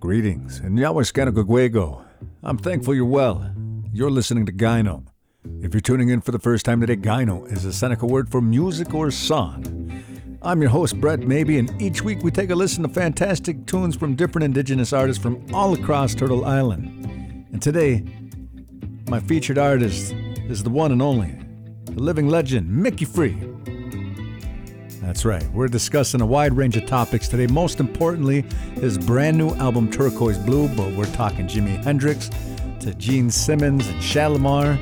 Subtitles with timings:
[0.00, 2.02] Greetings, and Yawaskanakagwego.
[2.42, 3.54] I'm thankful you're well.
[3.92, 5.04] You're listening to Gyno.
[5.60, 8.40] If you're tuning in for the first time today, Gyno is a Seneca word for
[8.40, 9.92] music or song.
[10.40, 13.94] I'm your host, Brett Maybe, and each week we take a listen to fantastic tunes
[13.94, 17.46] from different indigenous artists from all across Turtle Island.
[17.52, 18.02] And today,
[19.06, 20.14] my featured artist
[20.48, 21.38] is the one and only,
[21.84, 23.49] the living legend, Mickey Free.
[25.00, 27.46] That's right, we're discussing a wide range of topics today.
[27.46, 28.42] Most importantly,
[28.74, 32.30] his brand new album, Turquoise Blue, but we're talking Jimi Hendrix
[32.80, 34.78] to Gene Simmons and Shalamar,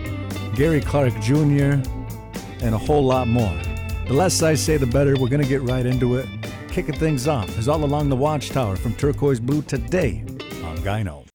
[0.57, 1.81] Gary Clark Jr.,
[2.61, 3.57] and a whole lot more.
[4.09, 5.13] The less I say, the better.
[5.13, 6.27] We're going to get right into it.
[6.69, 10.25] Kicking things off is All Along the Watchtower from Turquoise Blue today
[10.65, 11.28] on Gyno.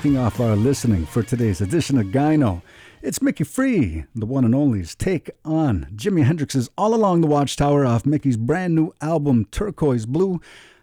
[0.00, 2.62] Off our listening for today's edition of Gyno,
[3.02, 7.84] it's Mickey Free, the one and only's take on Jimi Hendrix's All Along the Watchtower
[7.84, 10.40] off Mickey's brand new album Turquoise Blue.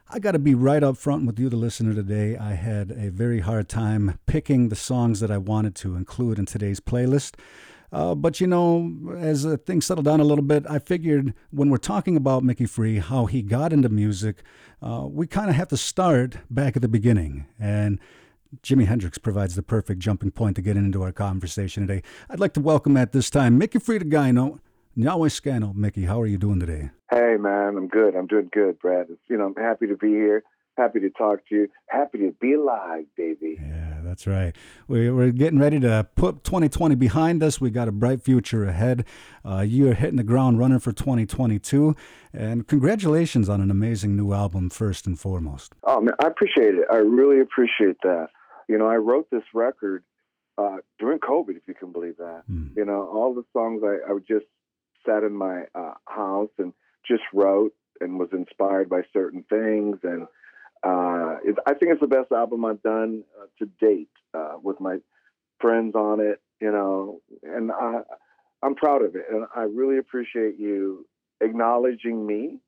[0.08, 2.38] I got to be right up front with you, the listener, today.
[2.38, 6.46] I had a very hard time picking the songs that I wanted to include in
[6.46, 7.34] today's playlist.
[7.92, 11.72] Uh, but you know, as uh, things settled down a little bit, I figured when
[11.72, 14.44] we're talking about Mickey Free, how he got into music,
[14.80, 17.48] uh, we kind of have to start back at the beginning.
[17.60, 18.00] And
[18.64, 22.04] Jimi Hendrix provides the perfect jumping point to get into our conversation today.
[22.30, 24.06] I'd like to welcome at this time Mickey Frida
[24.98, 25.76] Yahweh Scano.
[25.76, 26.90] Mickey, how are you doing today?
[27.12, 28.16] Hey, man, I'm good.
[28.16, 29.08] I'm doing good, Brad.
[29.10, 30.44] It's, you know, I'm happy to be here.
[30.76, 31.68] Happy to talk to you.
[31.88, 33.58] Happy to be alive, baby.
[33.60, 34.56] Yeah, that's right.
[34.88, 37.60] We, we're getting ready to put 2020 behind us.
[37.60, 39.06] We got a bright future ahead.
[39.44, 41.96] Uh, you're hitting the ground running for 2022.
[42.34, 45.74] And congratulations on an amazing new album, first and foremost.
[45.84, 46.86] Oh, man, I appreciate it.
[46.92, 48.30] I really appreciate that.
[48.68, 50.04] You know, I wrote this record
[50.58, 52.44] uh, during COVID, if you can believe that.
[52.50, 52.76] Mm.
[52.76, 54.46] You know, all the songs I, I just
[55.06, 56.74] sat in my uh, house and
[57.08, 60.28] just wrote and was inspired by certain things and
[60.84, 64.80] uh, it, I think it's the best album I've done uh, to date uh, with
[64.80, 64.98] my
[65.60, 68.02] friends on it, you know, and I,
[68.64, 69.26] I'm proud of it.
[69.32, 71.08] And I really appreciate you
[71.42, 72.60] acknowledging me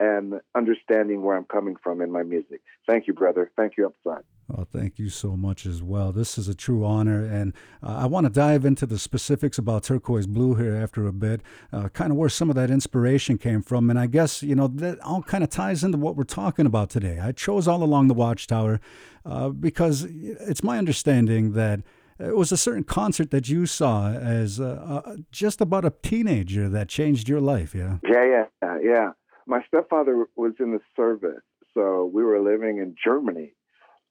[0.00, 2.60] and understanding where I'm coming from in my music.
[2.86, 3.50] Thank you, brother.
[3.56, 4.24] Thank you up front.
[4.48, 6.10] Well, thank you so much as well.
[6.10, 7.52] This is a true honor, and
[7.82, 11.42] uh, I want to dive into the specifics about Turquoise Blue here after a bit,
[11.70, 13.90] uh, kind of where some of that inspiration came from.
[13.90, 16.88] And I guess, you know, that all kind of ties into what we're talking about
[16.88, 17.20] today.
[17.20, 18.80] I chose All Along the Watchtower
[19.26, 21.82] uh, because it's my understanding that
[22.18, 26.70] it was a certain concert that you saw as uh, uh, just about a teenager
[26.70, 27.98] that changed your life, yeah?
[28.02, 29.10] Yeah, yeah, yeah.
[29.46, 31.42] My stepfather was in the service,
[31.74, 33.52] so we were living in Germany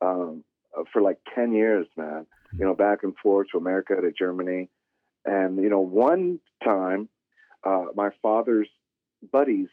[0.02, 0.44] um,
[0.92, 2.26] for like 10 years, man,
[2.58, 4.70] you know, back and forth to America to Germany.
[5.26, 7.10] And, you know, one time,
[7.64, 8.70] uh, my father's
[9.32, 9.70] buddy's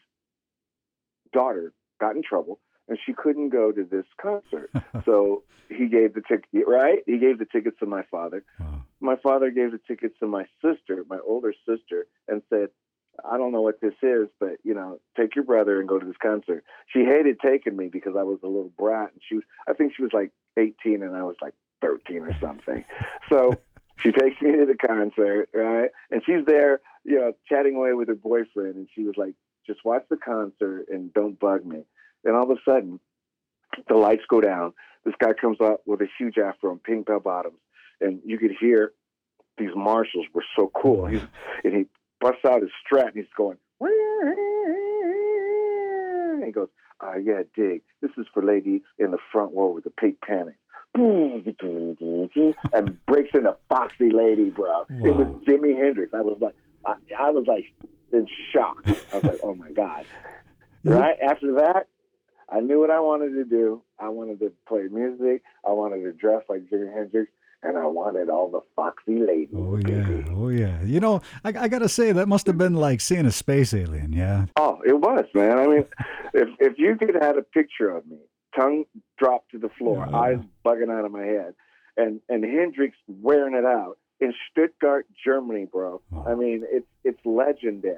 [1.33, 4.69] daughter got in trouble and she couldn't go to this concert.
[5.05, 6.99] so he gave the ticket, right?
[7.05, 8.43] He gave the tickets to my father.
[8.59, 8.83] Wow.
[8.99, 12.69] My father gave the tickets to my sister, my older sister, and said,
[13.29, 16.05] I don't know what this is, but you know, take your brother and go to
[16.05, 16.63] this concert.
[16.87, 19.93] She hated taking me because I was a little brat, and she was, I think
[19.95, 22.83] she was like 18 and I was like 13 or something.
[23.29, 23.53] So
[23.97, 25.89] she takes me to the concert, right?
[26.11, 29.33] And she's there, you know, chatting away with her boyfriend, and she was like,
[29.65, 31.85] "Just watch the concert and don't bug me."
[32.23, 32.99] Then all of a sudden,
[33.87, 34.73] the lights go down.
[35.05, 37.59] This guy comes up with a huge afro and pink bell bottoms,
[38.01, 38.93] and you could hear
[39.57, 41.05] these Marshalls were so cool.
[41.05, 41.21] He's,
[41.63, 41.85] and he
[42.25, 43.57] busts out his strat and he's going,
[46.35, 46.67] and he goes,
[47.01, 47.81] uh, yeah, dig.
[48.01, 50.55] This is for lady in the front row with the pink panic.
[50.95, 51.43] and
[53.05, 54.85] breaks into Foxy Lady, bro.
[54.89, 55.41] It was Wow.
[55.47, 56.13] Jimi Hendrix.
[56.13, 56.55] I was like,
[56.85, 57.65] I, I was like
[58.13, 58.77] in shock.
[58.87, 60.05] I was like, oh my God.
[60.87, 61.87] Right after that,
[62.47, 63.81] I knew what I wanted to do.
[63.99, 65.41] I wanted to play music.
[65.67, 67.31] I wanted to dress like Jimi Hendrix,
[67.65, 69.49] and I wanted all the Foxy ladies.
[69.55, 70.03] Oh, yeah.
[70.03, 70.25] baby.
[70.31, 70.81] Oh, yeah.
[70.83, 73.73] You know, I, I got to say, that must have been like seeing a space
[73.73, 74.45] alien, yeah?
[74.55, 75.57] Oh, it was, man.
[75.57, 75.85] I mean,
[76.33, 78.17] if if you could have had a picture of me,
[78.55, 78.85] tongue
[79.17, 80.17] dropped to the floor, Yeah.
[80.17, 81.53] eyes bugging out of my head,
[81.97, 86.01] and and Hendrix wearing it out in Stuttgart, Germany, bro.
[86.11, 86.25] Wow.
[86.27, 87.97] I mean, it's it's legendary.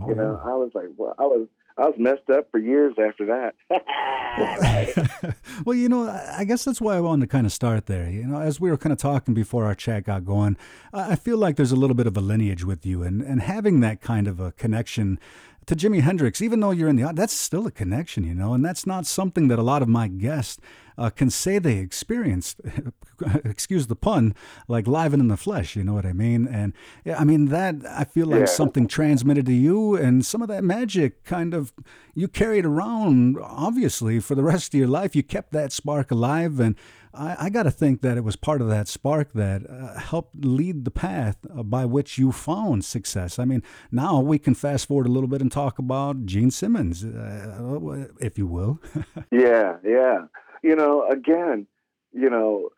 [0.00, 1.48] Oh, you know, I was like, well, I was
[1.78, 3.54] I was messed up for years after that.
[5.64, 8.10] well, you know, I guess that's why I wanted to kind of start there.
[8.10, 10.56] You know, as we were kind of talking before our chat got going,
[10.92, 13.40] I I feel like there's a little bit of a lineage with you, and, and
[13.42, 15.20] having that kind of a connection
[15.68, 18.64] to Jimi Hendrix, even though you're in the, that's still a connection, you know, and
[18.64, 20.58] that's not something that a lot of my guests
[20.96, 22.60] uh, can say they experienced,
[23.44, 24.34] excuse the pun,
[24.66, 26.48] like live and in the flesh, you know what I mean?
[26.48, 26.72] And
[27.04, 28.44] yeah, I mean, that I feel like Yeah.
[28.46, 31.72] something transmitted to you and some of that magic kind of
[32.14, 35.14] you carried around, obviously, for the rest of your life.
[35.14, 36.58] You kept that spark alive.
[36.58, 36.74] And
[37.18, 40.44] I, I got to think that it was part of that spark that uh, helped
[40.44, 43.38] lead the path uh, by which you found success.
[43.38, 47.04] I mean, now we can fast forward a little bit and talk about Gene Simmons,
[47.04, 48.80] uh, if you will.
[49.32, 50.26] yeah, yeah.
[50.62, 51.66] You know, again,
[52.12, 52.68] you know,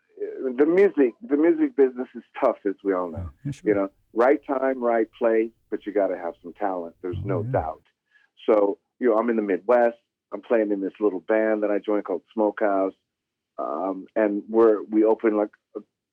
[0.56, 3.30] the music the music business is tough, as we all know.
[3.44, 3.68] Yeah, sure.
[3.68, 6.94] you know, right time, right place, but you got to have some talent.
[7.02, 7.52] There's Oh, no yeah.
[7.52, 7.82] doubt.
[8.46, 9.96] So, you know, I'm in the Midwest.
[10.32, 12.92] I'm playing in this little band that I joined called Smokehouse,
[13.60, 15.50] um, and we're we opened like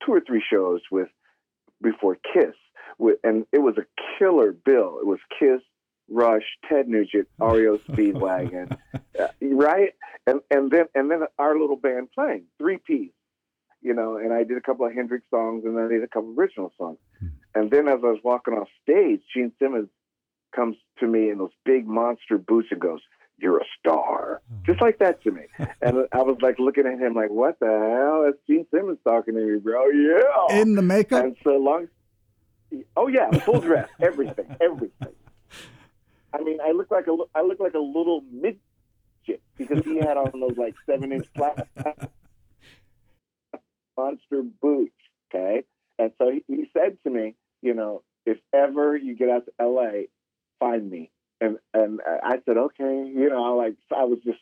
[0.06, 1.10] two or three shows with
[1.82, 2.56] before Kiss,
[2.98, 3.86] with, and it was a
[4.18, 5.00] killer bill.
[5.00, 5.62] It was Kiss,
[6.10, 8.77] Rush, Ted Nugent, REO Speedwagon,
[9.20, 9.94] uh, right?
[10.25, 13.12] And and then and then our little band playing three piece,
[13.82, 14.18] you know.
[14.18, 16.38] And I did a couple of Hendrix songs, and then I did a couple of
[16.38, 17.00] original songs.
[17.56, 19.89] And then as I was walking off stage, Gene Simmons
[20.56, 23.00] comes to me in those big monster boots and goes,
[23.38, 24.63] "You're a star," hmm.
[24.65, 25.44] just like that to me.
[25.82, 29.36] And I was like looking at him like, "What the hell?" That's Gene Simmons talking
[29.36, 29.88] to me, bro.
[29.88, 30.62] Yeah.
[30.62, 31.24] In the makeup?
[31.24, 31.88] And so long.
[32.96, 35.13] Oh yeah, full dress, everything, everything.
[36.34, 40.17] I mean, I look like a I look like a little midget because he had
[40.17, 41.70] on those like seven inch flats.
[43.98, 44.94] monster boots.
[45.29, 45.63] Okay,
[46.00, 49.51] and so he, he said to me, you know, if ever you get out to
[49.60, 50.08] L.A.,
[50.60, 51.10] find me.
[51.39, 54.39] And and I said, okay, you know, like I was just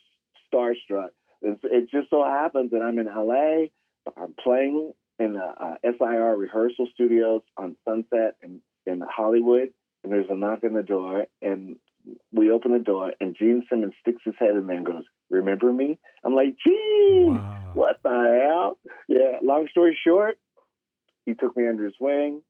[0.53, 1.09] starstruck.
[1.41, 3.71] And it just so happens that I'm in L.A.
[4.17, 9.69] I'm playing in the uh, SIR rehearsal studios on Sunset in, in Hollywood,
[10.03, 11.77] and there's a knock on the door, and
[12.31, 15.71] we open the door, and Gene Simmons sticks his head in there and goes, "Remember
[15.73, 17.71] me?" I'm like, "Gene, Wow.
[17.73, 19.39] what the hell?" Yeah.
[19.41, 20.37] Long story short,
[21.25, 22.41] he took me under his wing.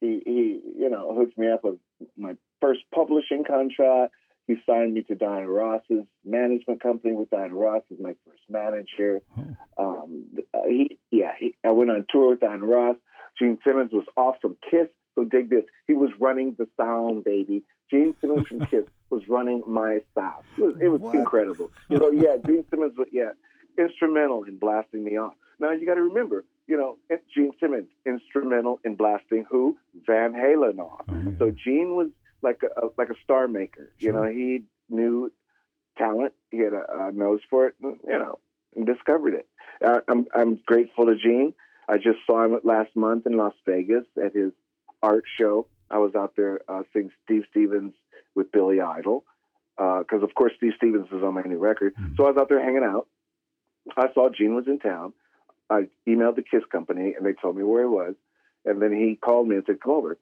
[0.00, 1.78] He he, you know, hooked me up with
[2.18, 4.12] my first publishing contract.
[4.46, 9.20] He signed me to Diana Ross's management company with Diana Ross as my first manager.
[9.76, 12.96] Um, uh, he, yeah, he, I went on tour with Diana Ross.
[13.38, 14.86] Gene Simmons was off from Kiss.
[15.16, 15.64] So dig this.
[15.88, 17.62] He was running the sound, baby.
[17.90, 20.44] Gene Simmons from Kiss was running my sound.
[20.56, 21.14] It was, it was What?
[21.16, 21.70] incredible.
[21.88, 23.30] You know, yeah, Gene Simmons was, yeah,
[23.78, 25.34] instrumental in blasting me off.
[25.58, 26.98] Now you got to remember, you know,
[27.34, 31.02] Gene Simmons instrumental in blasting who Van Halen off.
[31.08, 31.34] Oh.
[31.38, 32.08] So Gene was
[32.42, 33.92] like a, like a star maker.
[33.98, 35.32] You know, he knew
[35.98, 36.32] talent.
[36.50, 37.74] He had a, a nose for it.
[37.82, 38.38] And, you know,
[38.74, 39.48] and discovered it.
[39.84, 41.54] Uh, I'm I'm grateful to Gene.
[41.88, 44.52] I just saw him last month in Las Vegas at his
[45.02, 45.66] art show.
[45.90, 47.94] I was out there uh, seeing Steve Stevens
[48.34, 49.24] with Billy Idol
[49.76, 51.94] because, of course, Steve Stevens is on my new record.
[51.94, 52.16] Mhm.
[52.16, 53.06] So I was out there hanging out.
[53.96, 55.12] I saw Gene was in town.
[55.70, 58.14] I emailed the Kiss company and they told me where he was.
[58.64, 60.18] And then he called me and said, "Come over."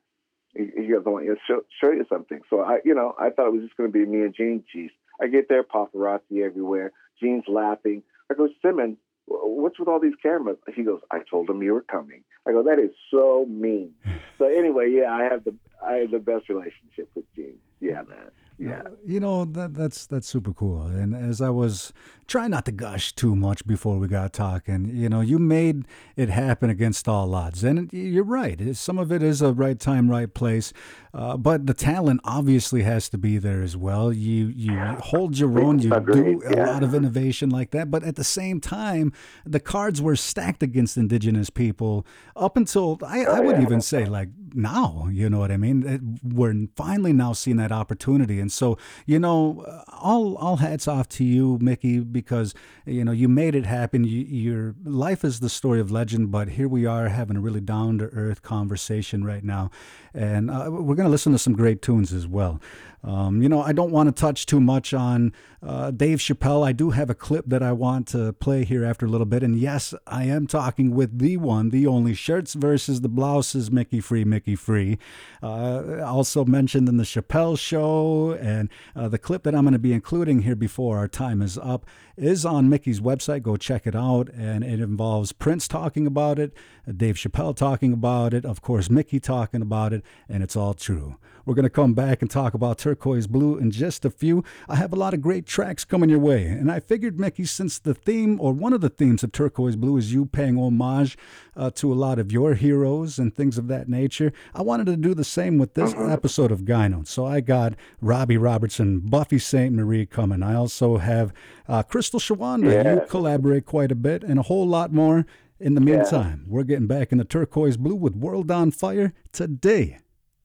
[0.56, 3.30] He, goes, "I want you to show, show you something." So I, you know, I
[3.30, 4.64] thought it was just going to be me and Gene.
[4.74, 6.92] Jeez, I get there, paparazzi everywhere.
[7.20, 8.02] Gene's laughing.
[8.30, 8.96] I go, Simmons,
[9.26, 10.58] what's with all these cameras?
[10.74, 12.22] He goes, I told him you were coming.
[12.46, 13.92] I go, that is so mean.
[14.38, 17.58] so anyway, yeah, I have the I have the best relationship with Gene.
[17.80, 18.30] Yeah, man.
[18.58, 18.82] Yeah.
[18.86, 20.82] Uh, you know that that's that's super cool.
[20.86, 21.92] And as I was
[22.26, 26.28] trying not to gush too much before we got talking, you know, you made it
[26.28, 28.76] happen against all odds, and you're right.
[28.76, 30.72] Some of it is a right time, right place,
[31.14, 34.12] uh, but the talent obviously has to be there as well.
[34.12, 35.78] You you hold your own.
[35.78, 36.66] You do a yeah.
[36.66, 39.12] lot of innovation like that, but at the same time,
[39.46, 42.04] the cards were stacked against indigenous people
[42.34, 45.08] up until I, I would even say like now.
[45.08, 46.18] You know what I mean?
[46.24, 51.08] We're finally now seeing that opportunity, and so you know, uh, all all hats off
[51.10, 52.54] to you, Mickey, because
[52.86, 54.02] you know you made it happen.
[54.02, 57.60] You, your life is the story of legend, but here we are having a really
[57.60, 59.70] down to earth conversation right now,
[60.12, 62.60] and uh, we're gonna listen to some great tunes as well.
[63.04, 66.66] Um, you know, I don't want to touch too much on uh, Dave Chappelle.
[66.66, 69.42] I do have a clip that I want to play here after a little bit.
[69.42, 74.00] And yes, I am talking with the one, the only shirts versus the blouses, Mickey
[74.00, 74.98] Free, Mickey Free.
[75.42, 78.32] Uh, also mentioned in the Chappelle show.
[78.40, 81.58] And uh, the clip that I'm going to be including here before our time is
[81.58, 81.84] up
[82.16, 83.42] is on Mickey's website.
[83.42, 84.28] Go check it out.
[84.30, 86.52] And it involves Prince talking about it,
[86.96, 91.16] Dave Chappelle talking about it, of course, Mickey talking about it, and it's all true.
[91.46, 94.42] We're going to come back and talk about Turquoise Blue in just a few.
[94.68, 97.78] I have a lot of great tracks coming your way, and I figured, Mickey, since
[97.78, 101.18] the theme or one of the themes of Turquoise Blue is you paying homage
[101.56, 104.96] uh, to a lot of your heroes and things of that nature, I wanted to
[104.96, 107.10] do the same with this episode of Guy Notes.
[107.10, 110.42] So I got Robbie Robertson, Buffy Sainte-Marie coming.
[110.42, 111.32] I also have
[111.68, 112.72] uh, Crystal Shawanda.
[112.72, 112.94] Yeah.
[112.94, 115.26] You collaborate quite a bit, and a whole lot more.
[115.60, 119.98] In the meantime, we're getting back into Turquoise Blue with World on Fire today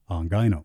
[0.08, 0.64] on Gyno.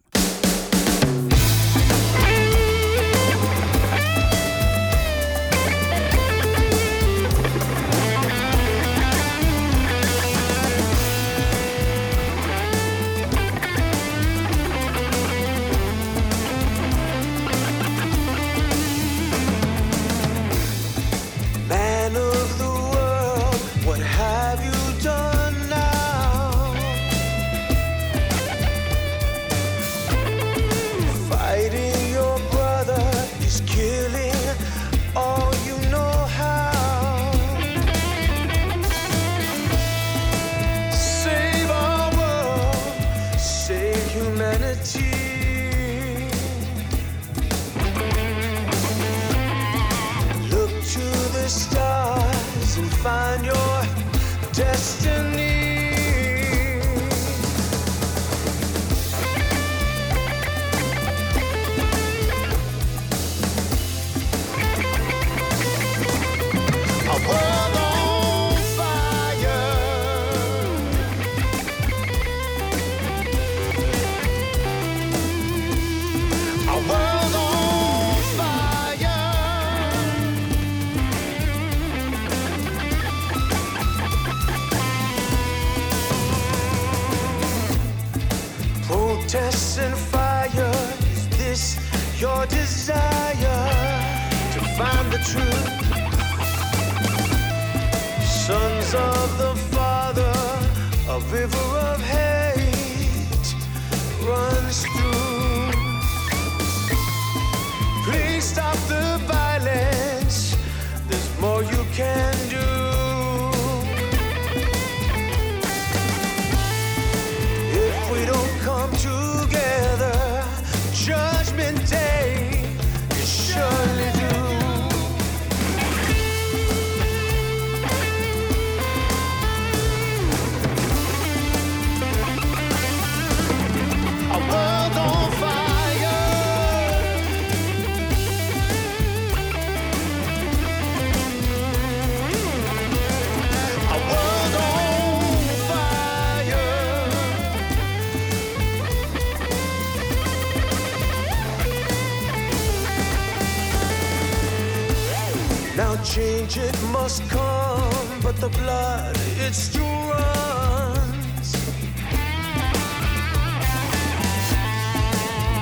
[156.04, 161.52] Change it must come, but the blood it still runs.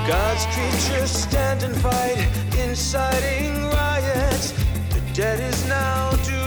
[0.05, 2.27] God's creatures stand and fight,
[2.59, 4.51] inciting riots.
[4.89, 6.43] The dead is now due.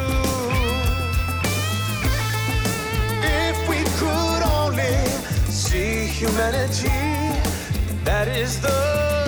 [3.23, 4.97] If we could only
[5.49, 6.91] see humanity,
[8.05, 9.26] that is the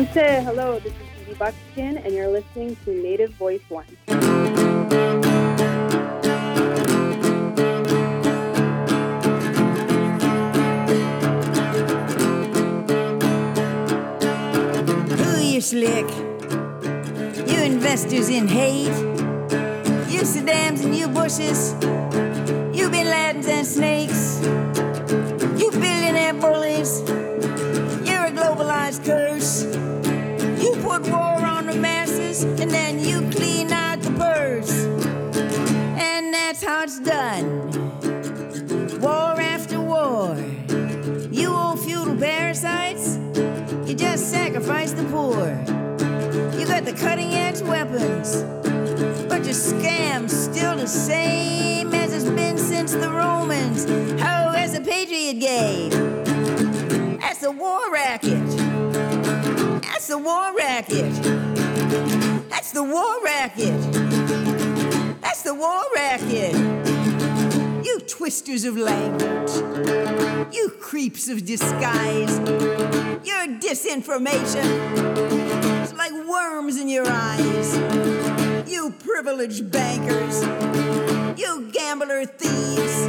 [0.00, 3.84] Sanse, hello, this is Dee Buckskin, and you're listening to Native Voice One.
[15.20, 16.08] Ooh, you slick.
[17.46, 18.86] You investors in hate.
[20.08, 21.74] You Saddams and you Bushes.
[22.74, 24.40] You Bin Ladens and snakes.
[47.00, 48.42] Cutting edge weapons,
[49.28, 53.84] but your scam's still the same as it's been since the Romans.
[54.20, 55.90] How has the Patriot game?
[57.18, 58.46] That's the war racket.
[59.82, 61.12] That's the war racket.
[62.50, 63.80] That's the war racket.
[65.22, 66.89] That's the war racket.
[68.20, 69.50] Twisters of language.
[70.54, 72.38] You creeps of disguise.
[73.24, 74.62] Your disinformation
[75.82, 77.78] is like worms in your eyes.
[78.70, 80.42] You privileged bankers.
[81.40, 83.06] You gambler thieves.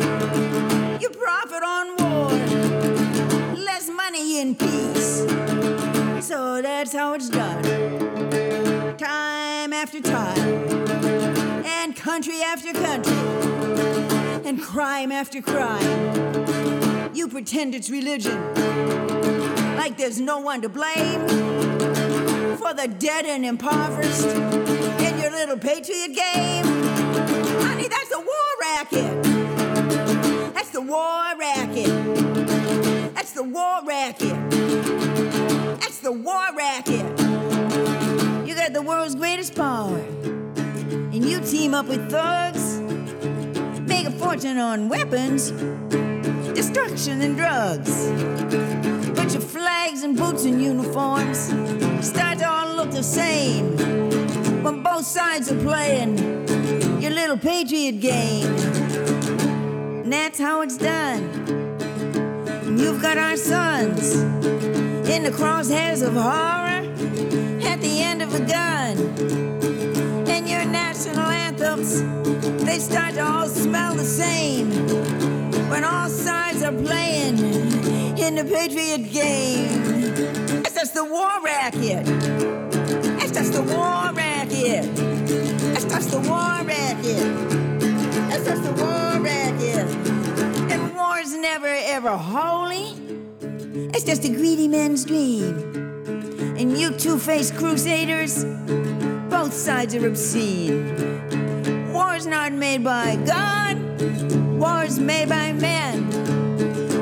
[1.01, 2.29] You profit on war.
[3.57, 5.25] Less money in peace.
[6.25, 8.97] So that's how it's done.
[8.97, 11.10] Time after time
[11.65, 13.13] and country after country,
[14.47, 17.15] and crime after crime.
[17.15, 18.39] You pretend it's religion,
[19.75, 21.27] like there's no one to blame
[22.57, 26.65] for the dead and impoverished in your little patriot game.
[27.63, 29.23] Honey, that's the war racket.
[30.53, 33.13] That's the war racket.
[33.13, 34.51] That's the war racket.
[35.79, 37.05] That's the war racket.
[38.47, 40.20] You got the world's greatest power.
[41.21, 42.79] And you team up with thugs,
[43.81, 45.51] make a fortune on weapons,
[46.55, 48.07] destruction, and drugs.
[49.13, 51.37] Put your flags and boots and uniforms
[52.03, 53.77] start to all look the same
[54.63, 56.17] when both sides are playing
[56.99, 58.47] your little patriot game.
[60.01, 61.21] And that's how it's done.
[62.65, 64.15] And you've got our sons
[65.07, 66.81] in the crosshairs of horror
[67.67, 69.40] at the end of a gun.
[71.71, 72.01] Anthems,
[72.65, 74.69] they start to all smell the same
[75.69, 77.37] when all sides are playing
[78.17, 80.63] in the patriot game.
[80.63, 82.05] That's just the war racket.
[83.17, 84.95] That's just the war racket.
[85.73, 87.79] That's just the war racket.
[88.29, 89.87] That's just the war racket.
[90.71, 92.95] And war's never ever holy.
[93.93, 95.57] It's just a greedy man's dream.
[96.57, 98.43] And you two-faced crusaders,
[99.29, 101.40] both sides are obscene.
[102.11, 103.77] War's not made by God.
[104.59, 106.11] War's made by men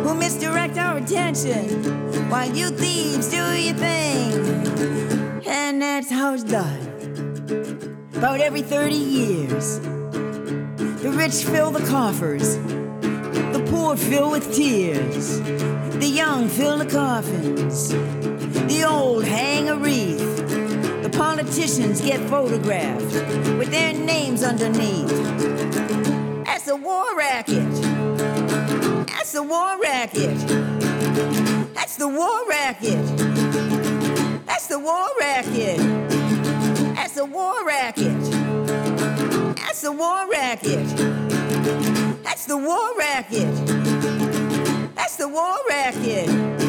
[0.04, 4.32] who misdirect our attention while you thieves do your thing.
[5.48, 8.06] And that's how it's done.
[8.14, 16.08] About every 30 years, the rich fill the coffers, the poor fill with tears, the
[16.08, 20.29] young fill the coffins, the old hang a wreath.
[21.20, 23.14] Politicians get photographed
[23.58, 25.10] with their names underneath.
[26.46, 27.70] That's a war racket.
[29.06, 30.38] That's the war racket.
[31.74, 33.06] That's the war racket.
[34.46, 35.78] That's the war racket.
[36.96, 38.22] That's the war racket.
[39.58, 40.88] That's the war racket.
[42.24, 43.56] That's the war racket.
[44.96, 46.69] That's the war racket.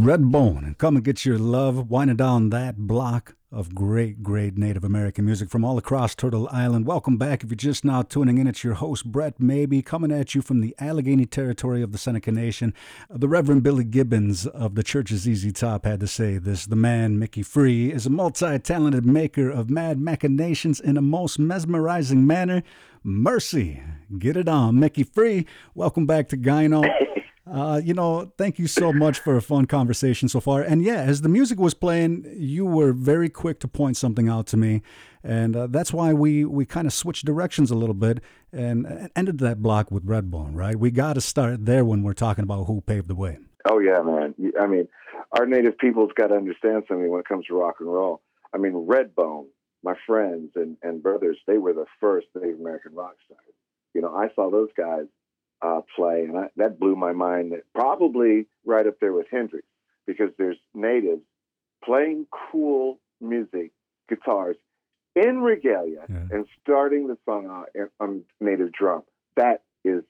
[0.00, 4.82] Come and come and get your love, winding down that block of great, great Native
[4.82, 6.86] American music from all across Turtle Island.
[6.86, 7.44] Welcome back.
[7.44, 10.62] If you're just now tuning in, it's your host, Brett Maybe, coming at you from
[10.62, 12.72] the Allegheny territory of the Seneca Nation.
[13.10, 16.64] The Reverend Billy Gibbons of the Church's ZZ Top had to say this.
[16.64, 21.38] The man, Mickey Free, is a multi talented maker of mad machinations in a most
[21.38, 22.62] mesmerizing manner.
[23.04, 23.82] Mercy.
[24.18, 25.44] Get it on, Mickey Free.
[25.74, 26.90] Welcome back to Gyno.
[27.50, 30.62] Uh, you know, thank you so much for a fun conversation so far.
[30.62, 34.46] And yeah, as the music was playing, you were very quick to point something out
[34.48, 34.82] to me,
[35.24, 38.20] and uh, that's why we we kind of switched directions a little bit
[38.52, 40.54] and ended that block with Redbone.
[40.54, 40.76] Right?
[40.76, 43.38] We got to start there when we're talking about who paved the way.
[43.68, 44.34] Oh yeah, man.
[44.60, 44.86] I mean,
[45.32, 48.22] our native people's got to understand something when it comes to rock and roll.
[48.54, 49.46] I mean, Redbone,
[49.82, 53.40] my friends and, and brothers, they were the first Native American rock stars.
[53.94, 55.06] You know, I saw those guys
[55.62, 57.52] uh, play, and I, that blew my mind.
[57.52, 59.66] That probably right up there with Hendrix,
[60.06, 61.22] because there's natives
[61.84, 63.72] playing cool music,
[64.08, 64.56] guitars
[65.16, 66.16] in regalia, Yeah.
[66.30, 67.68] and starting the song out
[67.98, 69.02] on native drum.
[69.36, 70.02] That is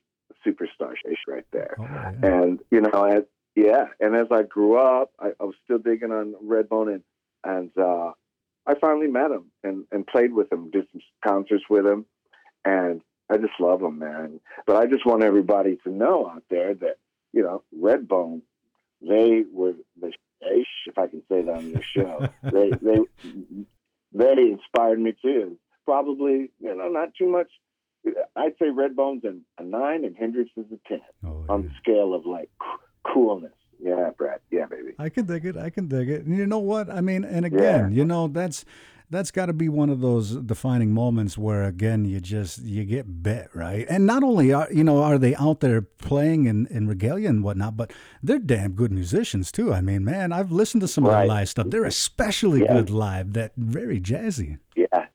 [0.46, 1.76] superstar shit right there.
[1.78, 2.12] Oh, yeah.
[2.22, 3.24] And you know, as
[3.56, 7.02] yeah, and as I grew up, I, I was still digging on Redbone, and
[7.44, 8.12] and uh,
[8.66, 12.06] I finally met him and and played with him, did some concerts with him,
[12.64, 14.40] and I just love them, man.
[14.66, 16.96] But I just want everybody to know out there that
[17.32, 18.40] you know, Redbone,
[19.00, 22.28] they were the ish, if I can say that on your show.
[22.42, 22.98] they they
[24.12, 25.56] they inspired me too.
[25.84, 27.48] Probably, you know, not too much.
[28.34, 31.68] I'd say Redbone's a, a nine and Hendrix is a ten Oh, on yeah.
[31.68, 33.52] the scale of like c- coolness.
[33.82, 34.40] Yeah, Brad.
[34.50, 34.92] Yeah, baby.
[34.98, 35.56] I can dig it.
[35.56, 36.24] I can dig it.
[36.26, 36.90] And you know what?
[36.90, 38.64] I mean, and again, you know, that's
[39.10, 43.22] that's got to be one of those defining moments where again you just you get
[43.22, 46.86] bit right and not only are you know are they out there playing in, in
[46.86, 47.92] regalia and whatnot but
[48.22, 51.48] they're damn good musicians too i mean man i've listened to some of their live
[51.48, 52.72] stuff they're especially Yeah.
[52.74, 55.06] good live that very jazzy Yeah.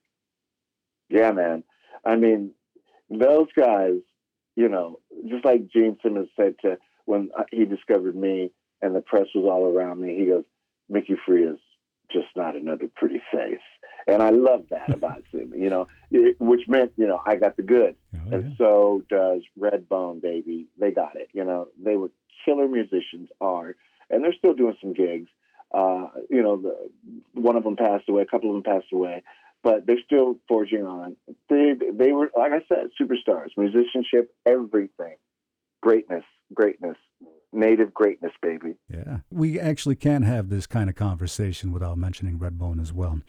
[1.10, 1.64] Yeah, man.
[2.04, 2.52] I mean,
[3.10, 3.94] those guys,
[4.56, 9.02] you know, just like Gene Simmons said to when uh, he discovered me and the
[9.02, 10.44] press was all around me, he goes,
[10.90, 11.60] Mickey Free is
[12.12, 13.60] just not another pretty face.
[14.08, 17.58] And I love that about him, you know, it- which meant, you know, I got
[17.58, 17.96] the good.
[18.14, 20.68] Oh, and so does Redbone, baby.
[20.80, 21.30] They got it.
[21.34, 22.12] You know, they were
[22.46, 23.76] killer musicians, are,
[24.10, 25.30] and they're still doing some gigs.
[25.74, 26.90] Uh, you know, the,
[27.34, 29.24] one of them passed away, a couple of them passed away,
[29.64, 31.16] but they're still forging on.
[31.50, 35.16] They they were, like I said, superstars, musicianship, everything,
[35.82, 36.98] greatness, greatness,
[37.56, 38.76] native greatness, baby.
[38.90, 39.18] Yeah.
[39.32, 43.22] We actually can't have this kind of conversation without mentioning Redbone as well.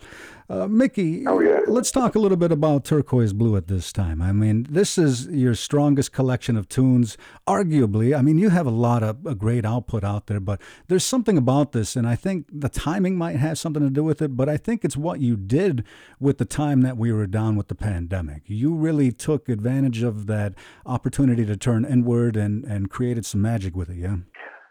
[0.51, 1.61] Uh, Mickey, Oh, yeah.
[1.67, 4.21] let's talk a little bit about Turquoise Blue at this time.
[4.21, 7.17] I mean, this is your strongest collection of tunes,
[7.49, 8.17] arguably.
[8.17, 11.39] I mean, you have a lot of a great output out there, but there's something
[11.39, 14.49] about this, and I think the timing might have something to do with it, but
[14.49, 15.85] I think it's what you did
[16.21, 18.43] with the time that we were down with the pandemic.
[18.47, 23.77] You really took advantage of that opportunity to turn inward and, and created some magic
[23.77, 24.16] with it, yeah?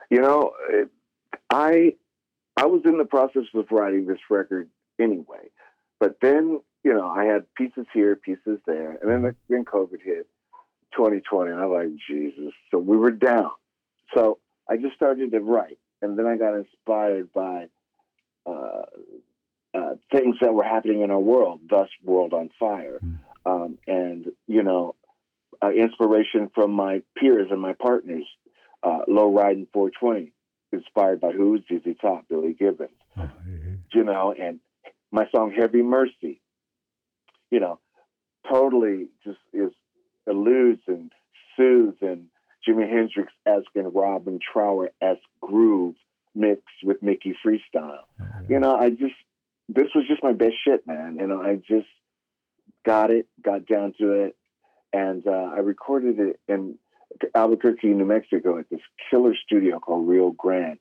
[0.09, 0.51] You know,
[1.49, 1.93] I
[2.57, 5.49] I was in the process of writing this record anyway,
[5.99, 10.27] but then you know I had pieces here, pieces there, and then then COVID hit,
[10.95, 12.53] 2020, and I'm like Jesus.
[12.71, 13.51] So we were down.
[14.13, 14.39] So
[14.69, 17.67] I just started to write, and then I got inspired by
[18.45, 18.83] uh,
[19.73, 22.99] uh, things that were happening in our world, thus World on Fire,
[23.45, 24.95] um, and you know,
[25.61, 28.25] uh, inspiration from my peers and my partners
[28.85, 30.31] uh, Low Riding 420,
[30.71, 31.57] inspired by who?
[31.59, 33.75] ZZ Top, Billy Gibbons, Oh, yeah.
[33.93, 34.59] you know, and
[35.11, 36.41] my song Heavy Mercy,
[37.51, 37.79] you know,
[38.49, 39.71] totally just is
[40.27, 41.11] alludes and
[41.57, 42.27] soothes and
[42.67, 45.95] Jimi Hendrix esque and Robin Trower esque groove
[46.33, 47.99] mixed with Mickey freestyle.
[48.49, 49.13] You know, I just
[49.69, 51.17] this was just my best shit, man.
[51.19, 51.87] You know, I just
[52.85, 54.35] got it, got down to it,
[54.93, 56.77] and uh, I recorded it in
[57.33, 60.79] Albuquerque, New Mexico, at this killer studio called Real Grand.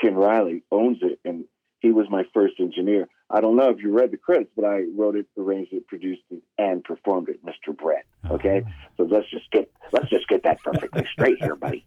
[0.00, 1.44] Ken Riley owns it, and
[1.80, 3.08] he was my first engineer.
[3.30, 6.22] I don't know if you read the credits, but I wrote it, arranged it, produced
[6.30, 7.76] it, and performed it, Mr.
[7.76, 8.06] Brett.
[8.30, 8.70] Okay, oh.
[8.96, 11.84] so let's just get let's just get that perfectly straight here, buddy.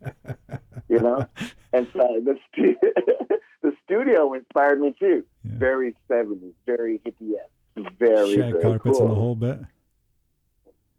[0.88, 1.26] You know,
[1.74, 2.78] and so the stu-
[3.62, 5.26] the studio inspired me too.
[5.44, 5.52] Yeah.
[5.58, 7.34] Very seventies, very hippie
[7.76, 9.02] very Shag very carpets cool.
[9.08, 9.60] and the whole bit.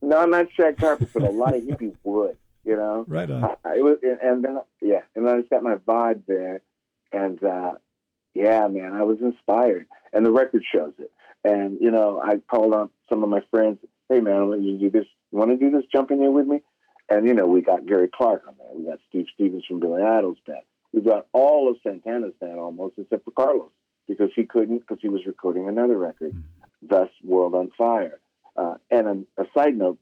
[0.00, 2.36] No, not shag carpets, but a lot of hippie wood.
[2.64, 3.42] You know, Right on.
[3.76, 6.60] It was, and then yeah, and then I got my vibe there,
[7.12, 7.72] and uh,
[8.34, 11.10] yeah, man, I was inspired, and the record shows it.
[11.44, 13.78] And you know, I called on some of my friends.
[14.08, 15.06] Hey, man, want you do this?
[15.30, 15.84] You want to do this?
[15.92, 16.60] Jump in here with me?
[17.08, 18.68] And you know, we got Gary Clark on there.
[18.74, 20.62] We got Steve Stevens from Billy Idol's band.
[20.92, 23.70] We got all of Santana's band almost, except for Carlos,
[24.06, 26.34] because he couldn't because he was recording another record,
[26.82, 28.20] thus World on Fire.
[28.56, 29.98] Uh, and a, a side note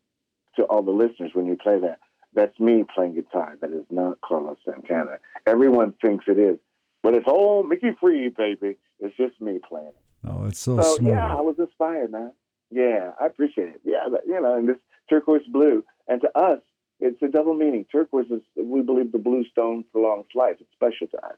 [0.56, 2.00] to all the listeners, when you play that,
[2.34, 3.56] that's me playing guitar.
[3.60, 5.18] That is not Carlos Santana.
[5.46, 6.58] Everyone thinks it is,
[7.02, 8.76] but it's all Mickey Free, baby.
[9.00, 9.92] It's just me playing.
[10.26, 11.14] Oh, it's so, So smooth.
[11.14, 12.32] yeah, I was inspired, man.
[12.70, 13.80] Yeah, I appreciate it.
[13.84, 14.76] Yeah, but, you know, and this
[15.08, 16.60] turquoise blue, and to us,
[17.00, 17.86] it's a double meaning.
[17.90, 20.56] Turquoise is, we believe, the blue stone prolongs life.
[20.60, 21.36] It's special to us.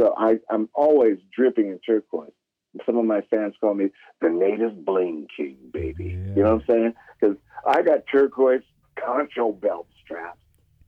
[0.00, 2.30] So I, I'm always dripping in turquoise.
[2.86, 3.88] Some of my fans call me
[4.20, 6.16] the native bling king, baby.
[6.36, 6.94] You know what I'm saying?
[7.20, 8.62] Because I got turquoise
[9.04, 10.38] concho belt straps.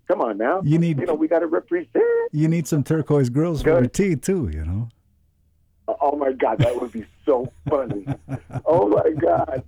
[0.08, 0.60] Come on now.
[0.64, 1.88] You need- you know, we got to represent.
[2.32, 4.88] You need some turquoise grills for your tea too, you know.
[6.00, 8.06] Oh my God, that would be so funny.
[8.64, 9.62] oh my God.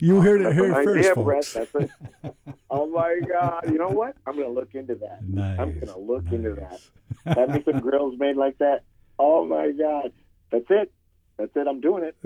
[0.00, 1.52] You heard it here first, folks.
[1.54, 1.68] Brett.
[1.72, 1.90] That's
[2.24, 2.34] it.
[2.70, 3.62] oh my God!
[3.70, 4.16] You know what?
[4.26, 5.20] I'm gonna look into that.
[5.26, 6.80] Nice, I'm gonna look into that.
[7.36, 8.82] Have me some grills made like that.
[9.18, 10.12] Oh my God!
[10.50, 10.92] That's it.
[11.38, 11.66] That's it.
[11.68, 12.16] I'm doing it.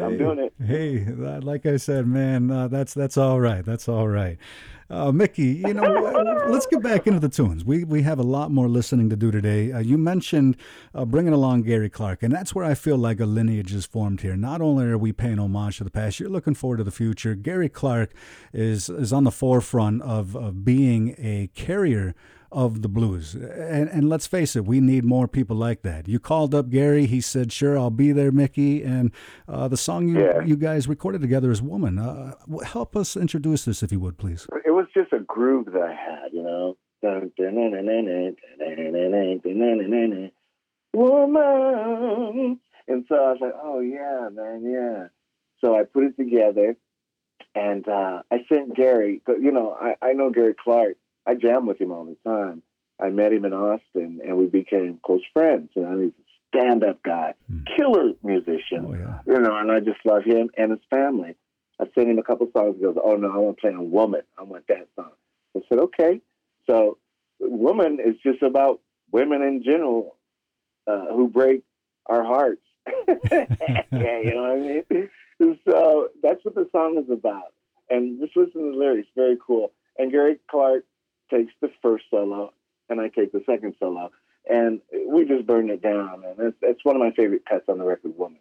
[0.00, 0.52] I'm doing it.
[0.64, 3.64] Hey, like I said, man, uh, that's that's all right.
[3.64, 4.38] That's all right.
[4.90, 5.84] Uh, Mickey, you know,
[6.48, 7.64] let's get back into the tunes.
[7.64, 9.70] We we have a lot more listening to do today.
[9.70, 10.56] Uh, you mentioned
[10.94, 14.22] uh, bringing along Gary Clark, and that's where I feel like a lineage is formed
[14.22, 14.36] here.
[14.36, 17.36] Not only are we paying homage to the past, you're looking forward to the future.
[17.36, 18.12] Gary Clark
[18.52, 22.16] is is on the forefront of, of being a carrier
[22.52, 23.34] of the blues.
[23.34, 26.08] And, and let's face it, we need more people like that.
[26.08, 27.06] You called up Gary.
[27.06, 29.12] He said, "Sure, I'll be there, Mickey." And
[29.48, 30.42] uh, the song you Yeah.
[30.44, 32.34] you guys recorded together is "Woman." Uh,
[32.64, 34.46] help us introduce this, if you would, please.
[34.64, 36.76] It was just a groove that I had, you know.
[40.92, 42.60] Woman.
[42.88, 45.06] And so I was like, oh, yeah, man, yeah.
[45.60, 46.76] So I put it together
[47.54, 50.96] and uh, I sent Gary, you know, I, I know Gary Clark.
[51.30, 52.62] I jam with him all the time.
[53.00, 55.70] I met him in Austin and we became close friends.
[55.76, 57.34] You know, he's a stand up guy,
[57.76, 59.20] killer musician Oh yeah.
[59.26, 61.36] you know, and I just love him and his family.
[61.80, 62.76] I sent him a couple songs.
[62.76, 64.22] He goes, "Oh no, I want to play on Woman.
[64.36, 65.12] I want that song."
[65.56, 66.20] I said, "Okay."
[66.68, 66.98] So,
[67.38, 68.80] Woman is just about
[69.12, 70.16] women in general
[70.86, 71.62] uh, who break
[72.06, 72.60] our hearts.
[73.08, 73.46] yeah,
[73.90, 75.58] you know what I mean.
[75.66, 77.54] So that's what the song is about.
[77.88, 79.08] And just listen to the lyrics.
[79.16, 79.72] Very cool.
[79.98, 80.84] And Gary Clark
[81.30, 82.52] takes the first solo,
[82.88, 84.10] and I take the second solo,
[84.48, 86.24] and we just burn it down.
[86.24, 88.40] And it's, it's one of my favorite cuts on the record, Woman.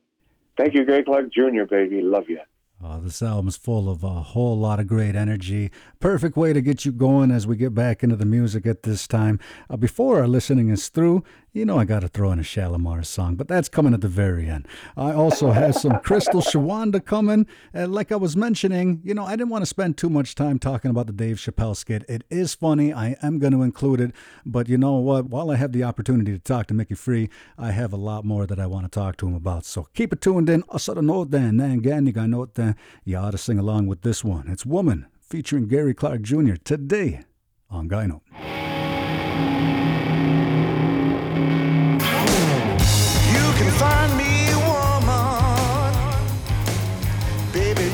[0.58, 2.02] Thank you, Gary Clark Jr., baby.
[2.02, 2.40] Love you.
[2.82, 5.70] Oh, this album's full of a whole lot of great energy.
[6.00, 9.06] Perfect way to get you going as we get back into the music at this
[9.06, 9.38] time.
[9.70, 11.22] Uh, before our listening is through,
[11.52, 14.08] you know I got to throw in a Shalamar song, but that's coming at the
[14.08, 14.68] very end.
[14.96, 17.48] I also have some Crystal Shawanda coming.
[17.74, 20.60] And like I was mentioning, you know, I didn't want to spend too much time
[20.60, 22.04] talking about the Dave Chappelle skit.
[22.08, 22.94] It is funny.
[22.94, 24.12] I am going to include it.
[24.46, 25.26] But you know what?
[25.26, 28.46] While I have the opportunity to talk to Mickey Free, I have a lot more
[28.46, 29.66] that I want to talk to him about.
[29.66, 30.64] So keep it tuned in.
[30.64, 32.76] Asara no den, nanganiga den.
[33.04, 34.48] You ought to sing along with this one.
[34.48, 36.56] It's Woman featuring Gary Clark Jr.
[36.56, 37.22] today
[37.70, 38.22] on Gyno.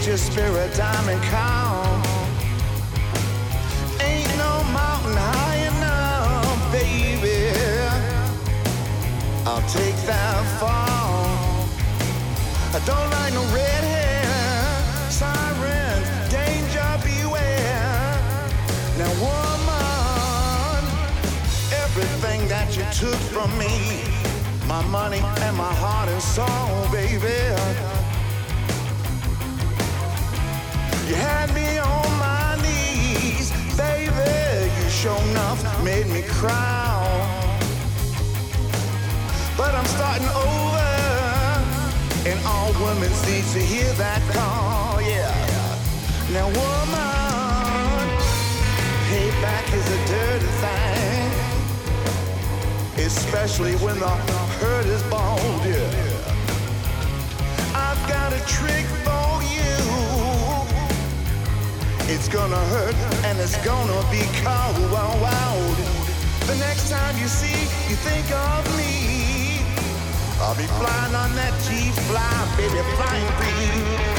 [0.05, 2.05] Spare a dime and count.
[3.99, 7.49] Ain't no mountain high enough, baby.
[9.45, 11.67] I'll take that fall.
[12.71, 18.21] I don't like no red hair, sirens, danger beware.
[18.99, 20.85] Now, woman,
[21.83, 24.03] everything that you took from me,
[24.67, 27.84] my money and my heart and soul, baby.
[31.07, 34.71] You had me on my knees, baby.
[34.81, 36.93] You sure enough made me cry.
[39.55, 40.89] But I'm starting over,
[42.27, 45.31] and all women need to hear that call, yeah.
[46.33, 48.09] Now, woman,
[49.07, 51.31] payback is a dirty thing,
[53.05, 56.33] especially when the hurt is bald, yeah.
[57.75, 58.85] I've got a trick
[62.07, 62.95] It's gonna hurt
[63.25, 65.75] and it's gonna be cold.
[66.45, 69.65] The next time you see, you think of me.
[70.39, 74.14] I'll be flying on that G-fly, baby, flying free.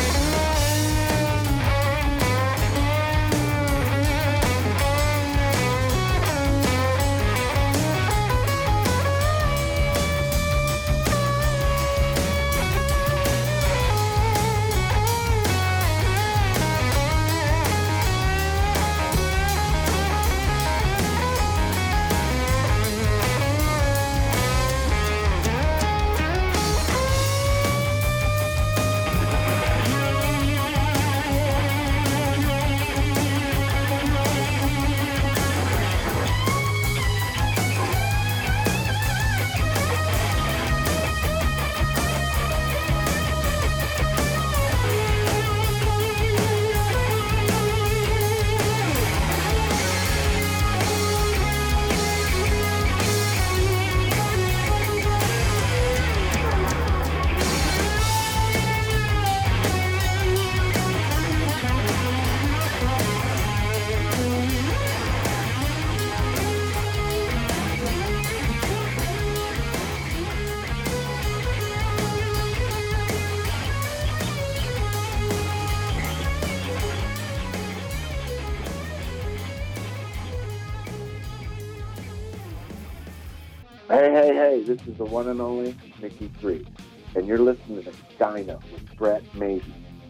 [84.16, 86.66] Hey, hey, hey, this is the one and only Mickey Free,
[87.14, 89.62] and you're listening to Gyno with Brett Maybee,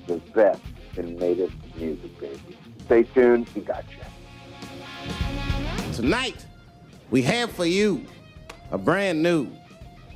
[0.07, 0.63] the best
[0.97, 2.57] in native music, baby.
[2.85, 5.13] Stay tuned, he got you.
[5.93, 6.47] Tonight,
[7.11, 8.07] we have for you
[8.71, 9.49] a brand new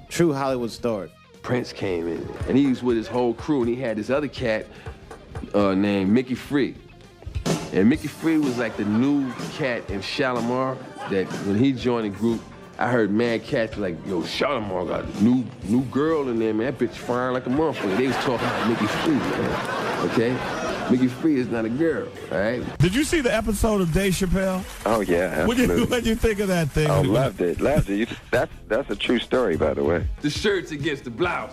[0.08, 1.12] true Hollywood story.
[1.42, 4.28] Prince came in, and he was with his whole crew, and he had this other
[4.28, 4.66] cat
[5.52, 6.76] uh, named Mickey Free.
[7.72, 10.78] And Mickey Free was like the new cat in Shalamar
[11.10, 12.40] that when he joined the group,
[12.80, 16.74] I heard mad cats like, yo, Shalamar got a new new girl in there, man.
[16.74, 17.94] That bitch firing like a motherfucker.
[17.98, 20.08] They was talking about Mickey Free, man.
[20.10, 20.90] Okay?
[20.90, 22.78] Mickey Free is not a girl, all right?
[22.78, 24.64] Did you see the episode of Dave Chappelle?
[24.86, 25.84] Oh yeah, What you absolutely.
[25.96, 26.90] what you think of that thing?
[26.90, 27.96] Oh, loved it, loved it.
[27.98, 30.06] You, that's that's a true story, by the way.
[30.22, 31.52] The shirts against the blouse.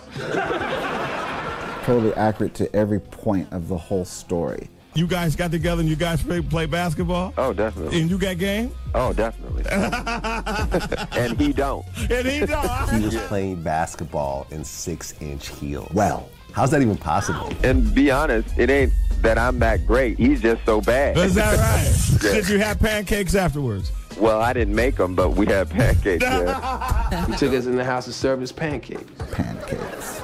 [1.84, 4.70] totally accurate to every point of the whole story.
[4.98, 7.32] You guys got together and you guys play, play basketball?
[7.38, 8.00] Oh, definitely.
[8.00, 8.74] And you got game?
[8.96, 9.62] Oh, definitely.
[9.70, 11.86] and he don't.
[12.10, 12.90] And he don't.
[12.98, 15.88] He was playing basketball in six-inch heels.
[15.94, 17.48] Well, how's that even possible?
[17.62, 18.92] And be honest, it ain't
[19.22, 20.18] that I'm that great.
[20.18, 21.16] He's just so bad.
[21.16, 21.56] Is that
[22.20, 22.24] right?
[22.24, 22.34] Yeah.
[22.34, 23.92] Did you have pancakes afterwards?
[24.18, 26.24] Well, I didn't make them, but we had pancakes.
[26.24, 27.24] Yeah.
[27.26, 29.04] He took us in the house and served us pancakes.
[29.30, 30.22] Pancakes.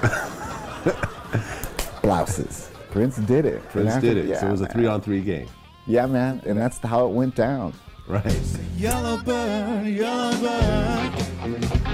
[2.03, 2.71] Blouses.
[2.95, 3.69] Prince did it.
[3.71, 4.27] Prince did it.
[4.27, 4.73] Yeah, so it was a man.
[4.73, 5.49] three-on-three game.
[5.85, 6.41] Yeah, man.
[6.47, 7.75] And that's how it went down.
[8.07, 8.41] Right.
[8.77, 11.94] Yellow bird, yellow bird.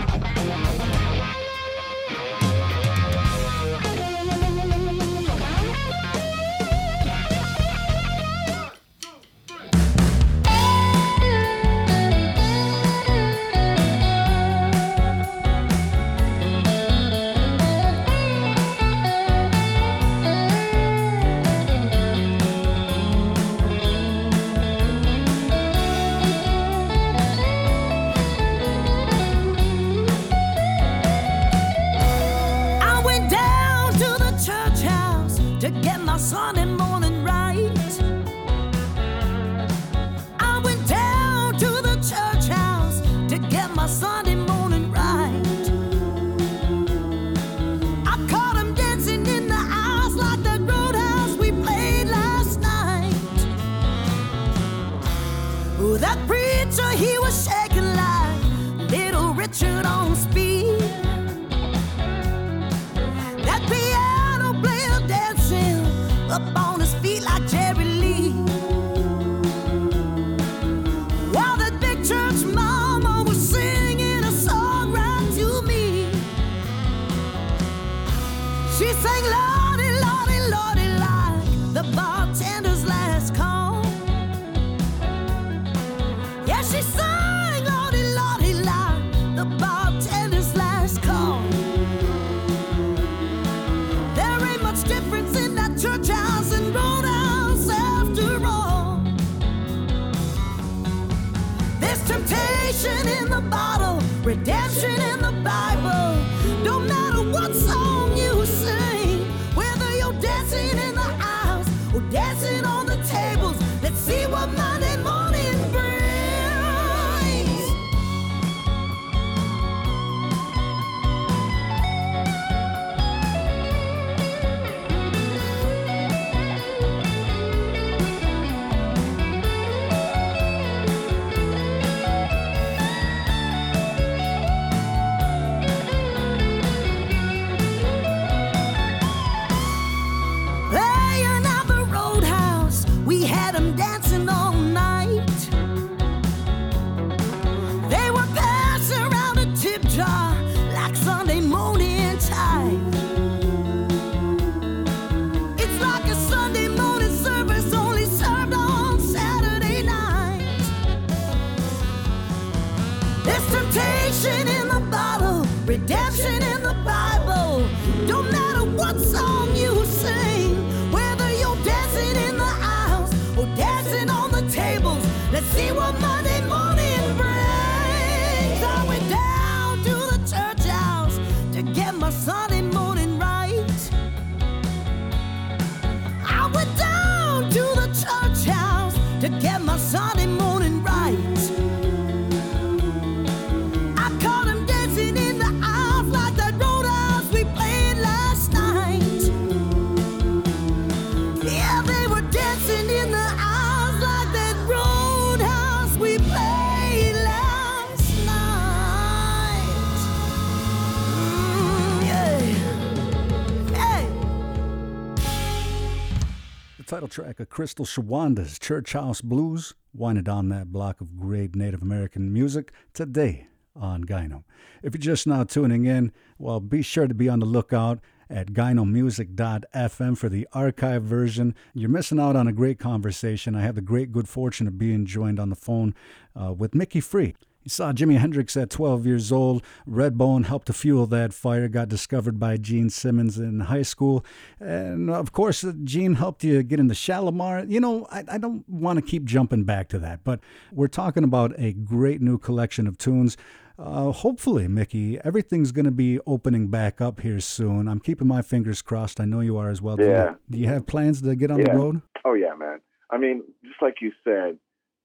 [216.90, 221.82] Title track of Crystal Shawanda's Church House Blues, winding on that block of great Native
[221.82, 224.42] American music today on Gyno.
[224.82, 228.48] If you're just now tuning in, well, be sure to be on the lookout at
[228.48, 231.54] gynomusic.fm for the archive version.
[231.74, 233.54] You're missing out on a great conversation.
[233.54, 235.94] I have the great good fortune of being joined on the phone
[236.34, 237.36] uh, with Mickey Free.
[237.62, 239.62] He saw Jimi Hendrix at 12 years old.
[239.88, 244.24] Redbone helped to fuel that fire, got discovered by Gene Simmons in high school.
[244.58, 247.70] And of course, Gene helped you get into Shalamar.
[247.70, 250.40] You know, I, I don't want to keep jumping back to that, but
[250.72, 253.36] we're talking about a great new collection of tunes.
[253.78, 257.88] Uh, hopefully, Mickey, everything's going to be opening back up here soon.
[257.88, 259.20] I'm keeping my fingers crossed.
[259.20, 259.96] I know you are as well.
[259.96, 260.34] Do you- Yeah.
[260.50, 261.76] Do you have plans to get on the Yeah.
[261.76, 262.02] road?
[262.24, 262.80] Oh yeah, man.
[263.10, 264.58] I mean, just like you said,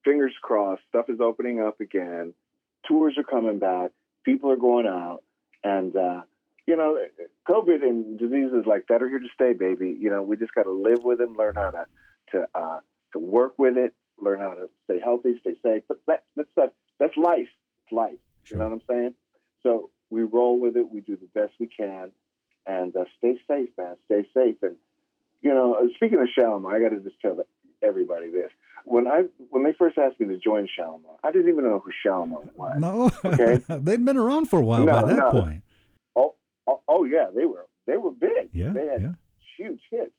[0.03, 0.83] fingers crossed.
[0.89, 2.33] Stuff is opening up again.
[2.87, 3.91] Tours are coming back.
[4.23, 5.23] People are going out,
[5.63, 6.21] and uh,
[6.67, 6.97] you know,
[7.47, 9.95] COVID and diseases like that are here to stay, baby.
[9.99, 11.85] You know, we just got to live with them, learn how to
[12.31, 12.79] to uh,
[13.13, 15.83] to work with it, learn how to stay healthy, stay safe.
[15.87, 17.49] But that that's that, that's life.
[17.83, 18.17] It's life.
[18.49, 19.13] You know what I'm saying?
[19.63, 20.91] So we roll with it.
[20.91, 22.11] We do the best we can,
[22.65, 23.95] and uh, stay safe, man.
[24.05, 24.57] Stay safe.
[24.61, 24.75] And
[25.41, 27.35] you know, speaking of Shalamar, I got to just tell
[27.83, 28.51] everybody this.
[28.85, 31.91] When I when they first asked me to join Shalamar, I didn't even know who
[32.05, 32.75] Shalamar was.
[32.79, 33.11] No.
[33.23, 33.63] Okay.
[33.79, 35.31] They've been around for a while No, by that no.
[35.31, 35.63] point.
[36.15, 36.35] Oh,
[36.67, 38.49] oh, oh yeah, they were they were big.
[38.53, 39.11] Yeah, they had yeah.
[39.57, 40.11] huge hits,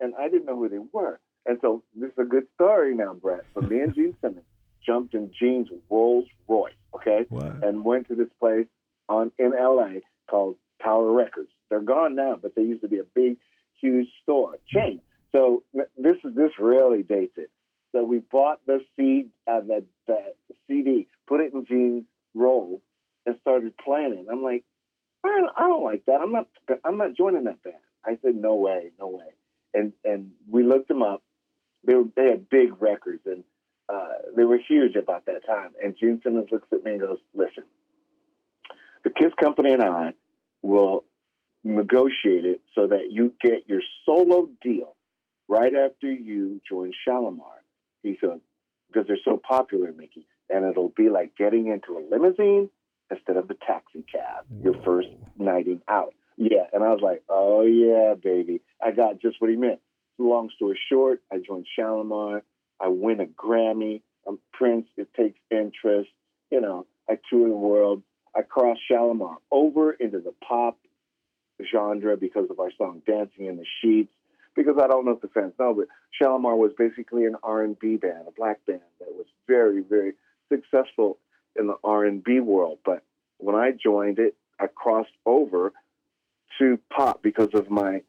[0.00, 1.20] and I didn't know who they were.
[1.46, 3.44] And so this is a good story now, Brett.
[3.54, 4.44] So me and Gene Simmons
[4.84, 7.24] jumped in Gene's Rolls Royce, okay,
[7.62, 8.66] and went to this place
[9.08, 10.02] on in L.A.
[10.28, 11.50] called Tower Records.
[11.70, 13.38] They're gone now, but they used to be a big,
[13.80, 15.00] huge store chain.
[15.32, 15.62] So
[15.96, 17.50] this is this really dates it.
[17.92, 20.18] So we bought the seed, uh, the, the
[20.66, 22.04] CD, put it in Gene's
[22.34, 22.80] roll,
[23.26, 24.26] and started playing it.
[24.30, 24.64] I'm like,
[25.24, 26.20] I don't, like that.
[26.20, 26.48] I'm not.
[26.84, 27.76] I'm not joining that band.
[28.04, 29.32] I said, no way, no way.
[29.74, 31.22] And and we looked them up.
[31.86, 33.44] They were, they had big records and
[33.92, 35.70] uh, they were huge about that time.
[35.82, 37.64] And Gene Simmons looks at me and goes, listen,
[39.04, 40.12] the Kiss Company and I
[40.62, 41.04] will
[41.64, 44.94] negotiate it so that you get your solo deal
[45.48, 47.60] right after you join Shalamar.
[48.02, 48.40] He said,
[48.88, 52.68] because they're so popular, Mickey, and it'll be like getting into a limousine
[53.10, 54.84] instead of the taxi cab your mm.
[54.84, 56.14] first nighting out.
[56.36, 58.62] Yeah, and I was like, oh yeah, baby.
[58.82, 59.80] I got just what he meant.
[60.18, 62.42] Long story short, I joined Shalamar.
[62.80, 64.02] I win a Grammy.
[64.26, 64.86] I'm Prince.
[64.96, 66.10] It takes interest.
[66.50, 68.02] You know, I tour the world.
[68.34, 70.78] I cross Shalimar over into the pop
[71.70, 74.12] genre because of our song "Dancing in the Sheets."
[74.54, 75.86] Because I don't know if the fans know, but
[76.20, 80.12] Shalamar was basically an R&B band, a black band that was very, very
[80.50, 81.18] successful
[81.58, 82.78] in the R&B world.
[82.84, 83.02] But
[83.38, 85.72] when I joined it, I crossed over
[86.58, 88.02] to pop because of my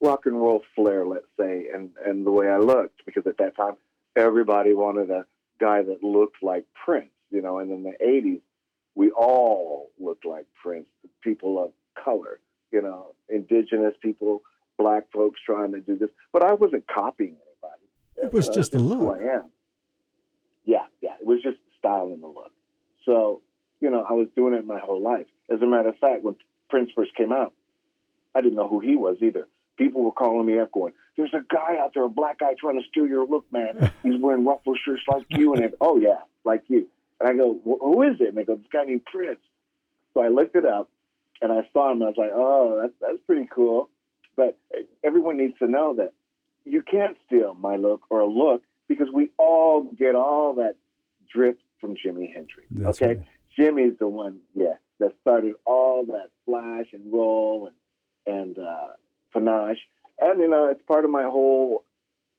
[0.00, 3.04] rock and roll flair, let's say, and and the way I looked.
[3.06, 3.74] Because at that time,
[4.16, 5.26] everybody wanted a
[5.60, 7.58] guy that looked like Prince, you know.
[7.58, 8.40] And in the '80s,
[8.94, 10.86] we all looked like Prince.
[11.22, 11.72] People of
[12.02, 12.38] color,
[12.70, 14.42] you know, indigenous people,
[14.78, 16.10] black folks trying to do this.
[16.32, 17.82] But I wasn't copying anybody.
[18.28, 19.18] It was Uh, just a that's look.
[19.20, 19.44] I am.
[20.64, 21.14] Yeah, yeah.
[21.20, 22.52] It was just the style and the look.
[23.04, 23.42] So,
[23.80, 25.26] you know, I was doing it my whole life.
[25.50, 26.36] As a matter of fact, when
[26.70, 27.52] Prince first came out,
[28.34, 29.46] I didn't know who he was either.
[29.76, 32.80] People were calling me up going, There's a guy out there, a black guy trying
[32.80, 33.92] to steal your look, man.
[34.02, 35.52] He's wearing ruffle shirts like you.
[35.54, 36.88] And they, oh, yeah, like you.
[37.20, 38.28] And I go, Who is it?
[38.28, 39.40] And they go, This guy named Prince.
[40.14, 40.88] So I looked it up
[41.42, 41.98] and I saw him.
[42.00, 43.90] And I was like, Oh, that's, that's pretty cool.
[44.36, 44.58] But
[45.02, 46.12] everyone needs to know that
[46.64, 50.76] you can't steal my look or a look because we all get all that
[51.32, 52.68] drip from Jimi Hendrix.
[52.70, 53.24] That's okay,
[53.56, 57.76] Jimmy's the one, yeah, that started all that flash and roll and
[58.26, 58.88] and uh,
[59.32, 59.80] panache,
[60.20, 61.84] and you know it's part of my whole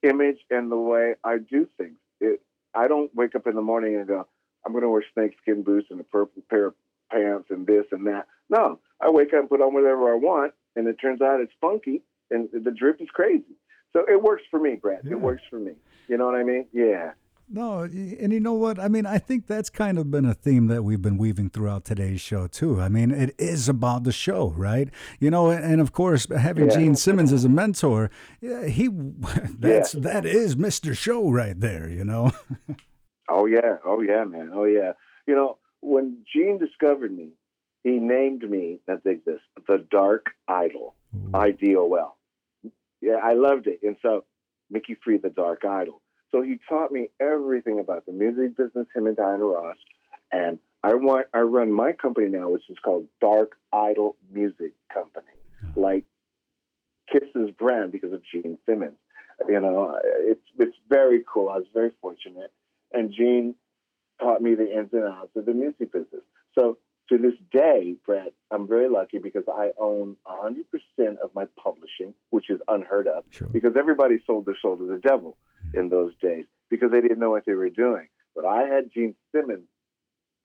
[0.03, 1.97] image and the way I do things.
[2.19, 2.41] It,
[2.73, 4.27] I don't wake up in the morning and go,
[4.65, 6.73] I'm going to wear snakeskin boots and a purple pair of
[7.11, 8.27] pants and this and that.
[8.49, 11.53] No, I wake up and put on whatever I want, and it turns out it's
[11.61, 12.01] funky
[12.32, 13.55] and the drip is crazy.
[13.93, 15.05] So it works for me, Brad.
[15.09, 15.73] It works for me.
[16.07, 16.65] You know what I mean?
[16.73, 17.11] Yeah.
[17.47, 18.80] No, and you know what?
[18.80, 21.86] I mean, I think that's kind of been a theme that we've been weaving throughout
[21.86, 22.82] today's show too.
[22.82, 24.89] I mean, it is about the show, right?
[25.19, 26.76] You know, and of course, having Yeah.
[26.76, 28.09] Gene Simmons as a mentor,
[28.41, 28.89] yeah, he
[29.59, 30.97] that's that is Mr.
[30.97, 32.32] Show right there, you know.
[33.28, 34.91] Oh yeah, oh yeah, man, oh yeah.
[35.26, 37.30] You know, when Gene discovered me,
[37.86, 38.79] he named me.
[38.88, 39.19] That's this,
[39.67, 40.95] the Dark Idol,
[41.36, 42.17] I D O L.
[42.99, 44.25] Yeah, I loved it, and so
[44.71, 46.01] Mickey Free, the Dark Idol.
[46.31, 48.88] So he taught me everything about the music business.
[48.95, 49.77] Him and Diana Ross,
[50.31, 55.38] and I want I run my company now, which is called Dark Idol Music Company,
[55.63, 55.67] ah.
[55.75, 56.05] like
[57.13, 58.97] Kiss's brand because of Gene Simmons.
[59.47, 61.49] You know, it's it's very cool.
[61.49, 62.51] I was very fortunate,
[62.91, 63.53] and Gene
[64.19, 66.23] taught me the ins and outs of the music business.
[66.57, 66.79] So
[67.10, 72.49] to this day, Brett, I'm very lucky because I own 100% of my publishing, which
[72.49, 75.38] is unheard of because everybody sold their soul to the devil
[75.74, 78.08] in those days because they didn't know what they were doing.
[78.36, 79.68] But I had Gene Simmons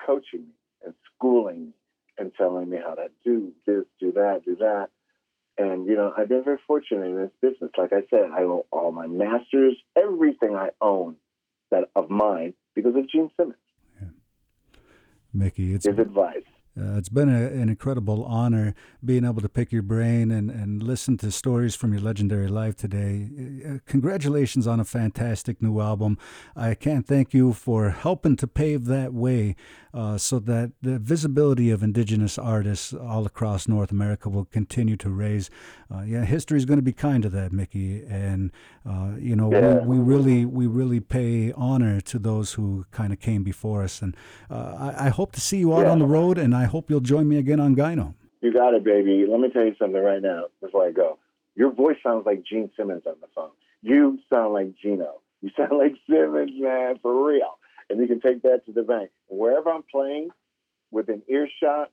[0.04, 0.54] coaching me
[0.84, 1.72] and schooling me
[2.18, 4.88] and telling me how to do this, do that, do that.
[5.58, 7.70] And, you know, I've been very fortunate in this business.
[7.76, 11.16] Like I said, I own all my masters, everything I own
[11.70, 13.58] that of mine because of Gene Simmons,
[15.32, 16.42] Mickey, it's his advice.
[16.80, 18.74] Uh, it's been a, an incredible honor
[19.04, 22.74] being able to pick your brain and, and listen to stories from your legendary life
[22.76, 23.28] today.
[23.68, 26.16] Uh, congratulations on a fantastic new album.
[26.56, 29.56] I can't thank you for helping to pave that way
[29.92, 35.10] uh, so that the visibility of indigenous artists all across North America will continue to
[35.10, 35.50] raise.
[35.92, 38.52] Uh, yeah, history is going to be kind to that, Mickey, and
[38.88, 39.80] uh, you know Yeah.
[39.84, 44.00] we, we really we really pay honor to those who kind of came before us,
[44.00, 44.16] and
[44.48, 45.90] uh, I, I hope to see you out Yeah.
[45.90, 48.14] on the road, and I hope you'll join me again on Gyno.
[48.40, 49.26] You got it, baby.
[49.28, 51.18] Let me tell you something right now before I go.
[51.56, 53.50] Your voice sounds like Gene Simmons on the phone.
[53.82, 55.20] You sound like Gino.
[55.42, 57.58] You sound like Simmons, man, for real.
[57.88, 59.10] And you can take that to the bank.
[59.28, 60.30] Wherever I'm playing,
[60.90, 61.90] within earshot,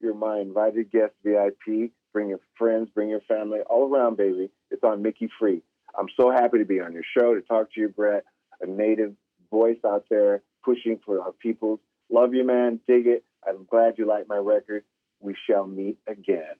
[0.00, 1.90] you're my invited guest VIP.
[2.12, 4.50] Bring your friends, bring your family, all around, baby.
[4.70, 5.62] It's on Mickey Free.
[5.98, 8.24] I'm so happy to be on your show to talk to you, Brett,
[8.60, 9.14] a native
[9.50, 11.80] voice out there pushing for our peoples.
[12.10, 12.80] Love you, man.
[12.86, 13.24] Dig it.
[13.48, 14.84] I'm glad you like my record.
[15.20, 16.54] We shall meet again,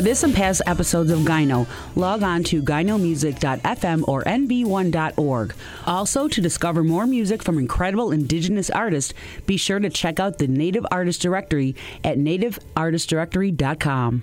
[0.00, 5.54] For this and past episodes of Gyno, log on to gynomusic.fm or nv1.org.
[5.86, 9.12] Also, to discover more music from incredible indigenous artists,
[9.44, 14.22] be sure to check out the Native Artist Directory at nativeartistdirectory.com.